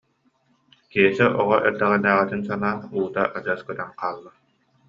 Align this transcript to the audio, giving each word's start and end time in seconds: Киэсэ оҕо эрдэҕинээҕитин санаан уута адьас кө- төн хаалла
Киэсэ 0.91 1.25
оҕо 1.39 1.57
эрдэҕинээҕитин 1.67 2.41
санаан 2.47 2.79
уута 2.95 3.23
адьас 3.37 3.61
кө- 3.65 3.75
төн 3.77 3.89
хаалла 3.99 4.31